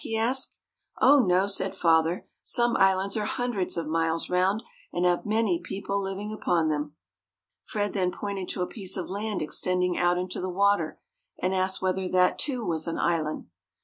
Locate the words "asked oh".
0.17-1.19